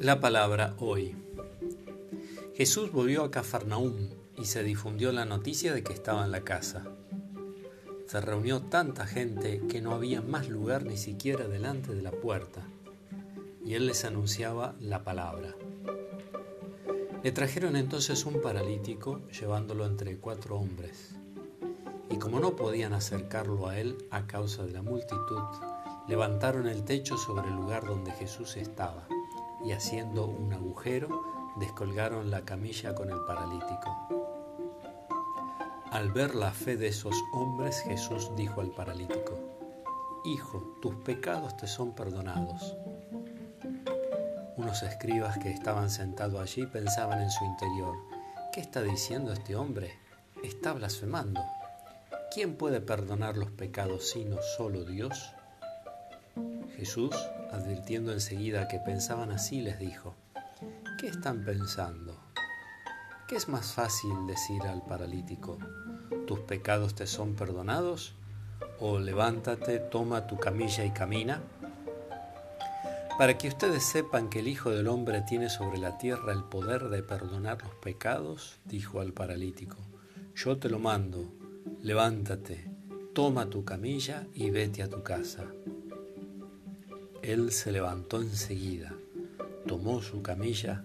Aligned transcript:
La 0.00 0.20
palabra 0.20 0.76
hoy. 0.78 1.16
Jesús 2.54 2.92
volvió 2.92 3.24
a 3.24 3.32
Cafarnaúm 3.32 4.10
y 4.36 4.44
se 4.44 4.62
difundió 4.62 5.10
la 5.10 5.24
noticia 5.24 5.74
de 5.74 5.82
que 5.82 5.92
estaba 5.92 6.24
en 6.24 6.30
la 6.30 6.42
casa. 6.42 6.84
Se 8.06 8.20
reunió 8.20 8.62
tanta 8.62 9.08
gente 9.08 9.60
que 9.68 9.80
no 9.80 9.90
había 9.90 10.22
más 10.22 10.48
lugar 10.48 10.84
ni 10.84 10.96
siquiera 10.96 11.48
delante 11.48 11.96
de 11.96 12.02
la 12.02 12.12
puerta, 12.12 12.62
y 13.64 13.74
él 13.74 13.88
les 13.88 14.04
anunciaba 14.04 14.76
la 14.78 15.02
palabra. 15.02 15.56
Le 17.24 17.32
trajeron 17.32 17.74
entonces 17.74 18.24
un 18.24 18.40
paralítico 18.40 19.22
llevándolo 19.30 19.84
entre 19.84 20.16
cuatro 20.18 20.58
hombres, 20.58 21.16
y 22.08 22.18
como 22.18 22.38
no 22.38 22.54
podían 22.54 22.92
acercarlo 22.92 23.66
a 23.66 23.80
él 23.80 23.98
a 24.12 24.28
causa 24.28 24.64
de 24.64 24.70
la 24.70 24.82
multitud, 24.82 25.42
levantaron 26.06 26.68
el 26.68 26.84
techo 26.84 27.18
sobre 27.18 27.48
el 27.48 27.56
lugar 27.56 27.84
donde 27.84 28.12
Jesús 28.12 28.56
estaba 28.56 29.08
y 29.64 29.72
haciendo 29.72 30.26
un 30.26 30.52
agujero 30.52 31.22
descolgaron 31.56 32.30
la 32.30 32.42
camilla 32.42 32.94
con 32.94 33.10
el 33.10 33.20
paralítico. 33.26 33.96
Al 35.90 36.12
ver 36.12 36.34
la 36.34 36.52
fe 36.52 36.76
de 36.76 36.88
esos 36.88 37.14
hombres, 37.32 37.80
Jesús 37.80 38.30
dijo 38.36 38.60
al 38.60 38.70
paralítico, 38.70 39.38
Hijo, 40.24 40.78
tus 40.82 40.94
pecados 40.96 41.56
te 41.56 41.66
son 41.66 41.94
perdonados. 41.94 42.76
Unos 44.56 44.82
escribas 44.82 45.38
que 45.38 45.50
estaban 45.50 45.88
sentados 45.88 46.40
allí 46.40 46.66
pensaban 46.66 47.22
en 47.22 47.30
su 47.30 47.44
interior, 47.44 47.96
¿qué 48.52 48.60
está 48.60 48.82
diciendo 48.82 49.32
este 49.32 49.56
hombre? 49.56 49.98
Está 50.42 50.72
blasfemando. 50.72 51.40
¿Quién 52.32 52.56
puede 52.56 52.80
perdonar 52.80 53.36
los 53.36 53.50
pecados 53.50 54.10
sino 54.10 54.36
solo 54.56 54.84
Dios? 54.84 55.32
Jesús, 56.76 57.14
advirtiendo 57.50 58.12
enseguida 58.12 58.68
que 58.68 58.78
pensaban 58.78 59.30
así, 59.30 59.60
les 59.60 59.78
dijo, 59.78 60.14
¿qué 60.98 61.08
están 61.08 61.44
pensando? 61.44 62.16
¿Qué 63.28 63.36
es 63.36 63.48
más 63.48 63.72
fácil 63.74 64.10
decir 64.26 64.62
al 64.62 64.82
paralítico, 64.82 65.58
tus 66.26 66.40
pecados 66.40 66.94
te 66.94 67.06
son 67.06 67.34
perdonados? 67.34 68.14
¿O 68.80 68.98
levántate, 68.98 69.78
toma 69.78 70.26
tu 70.26 70.38
camilla 70.38 70.84
y 70.84 70.90
camina? 70.92 71.42
Para 73.18 73.36
que 73.36 73.48
ustedes 73.48 73.82
sepan 73.82 74.30
que 74.30 74.38
el 74.38 74.48
Hijo 74.48 74.70
del 74.70 74.86
Hombre 74.86 75.22
tiene 75.22 75.50
sobre 75.50 75.78
la 75.78 75.98
tierra 75.98 76.32
el 76.32 76.44
poder 76.44 76.88
de 76.88 77.02
perdonar 77.02 77.60
los 77.62 77.74
pecados, 77.74 78.60
dijo 78.64 79.00
al 79.00 79.12
paralítico, 79.12 79.76
yo 80.36 80.56
te 80.56 80.68
lo 80.68 80.78
mando, 80.78 81.32
levántate, 81.82 82.70
toma 83.12 83.50
tu 83.50 83.64
camilla 83.64 84.26
y 84.34 84.50
vete 84.50 84.84
a 84.84 84.88
tu 84.88 85.02
casa. 85.02 85.44
Él 87.28 87.52
se 87.52 87.72
levantó 87.72 88.22
enseguida, 88.22 88.94
tomó 89.66 90.00
su 90.00 90.22
camilla 90.22 90.82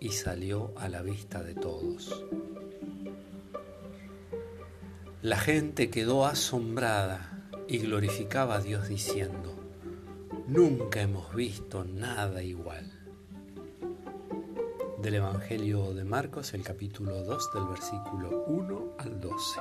y 0.00 0.08
salió 0.08 0.72
a 0.76 0.88
la 0.88 1.02
vista 1.02 1.40
de 1.44 1.54
todos. 1.54 2.24
La 5.22 5.38
gente 5.38 5.90
quedó 5.90 6.26
asombrada 6.26 7.48
y 7.68 7.78
glorificaba 7.78 8.56
a 8.56 8.60
Dios 8.60 8.88
diciendo, 8.88 9.54
nunca 10.48 11.00
hemos 11.00 11.32
visto 11.32 11.84
nada 11.84 12.42
igual. 12.42 12.90
Del 15.00 15.14
Evangelio 15.14 15.94
de 15.94 16.02
Marcos, 16.02 16.54
el 16.54 16.64
capítulo 16.64 17.22
2, 17.22 17.50
del 17.54 17.66
versículo 17.66 18.46
1 18.48 18.94
al 18.98 19.20
12. 19.20 19.60